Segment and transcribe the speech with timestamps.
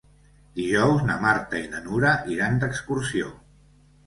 [0.59, 3.31] Dijous na Marta i na Nura iran d'excursió.